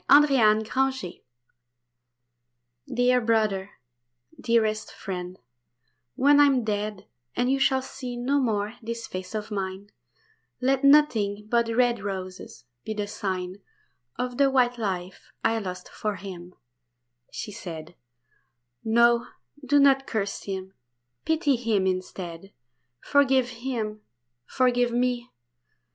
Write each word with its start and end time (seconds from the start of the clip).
The 0.09 0.27
Miracle 0.81 1.21
"Dear 2.91 3.21
brother, 3.21 3.69
dearest 4.39 4.91
friend, 4.91 5.37
when 6.15 6.39
I 6.39 6.47
am 6.47 6.63
dead, 6.63 7.05
And 7.35 7.51
you 7.51 7.59
shall 7.59 7.83
see 7.83 8.17
no 8.17 8.39
more 8.39 8.77
this 8.81 9.05
face 9.05 9.35
of 9.35 9.51
mine, 9.51 9.91
Let 10.59 10.83
nothing 10.83 11.45
but 11.51 11.69
red 11.69 11.99
roses 12.01 12.63
be 12.83 12.95
the 12.95 13.05
sign 13.05 13.57
Of 14.15 14.37
the 14.39 14.49
white 14.49 14.79
life 14.79 15.29
I 15.43 15.59
lost 15.59 15.87
for 15.89 16.15
him," 16.15 16.55
she 17.31 17.51
said; 17.51 17.93
"No, 18.83 19.27
do 19.63 19.79
not 19.79 20.07
curse 20.07 20.45
him, 20.45 20.73
pity 21.25 21.55
him 21.55 21.85
instead; 21.85 22.51
Forgive 23.01 23.49
him! 23.49 24.01
forgive 24.47 24.91
me! 24.91 25.29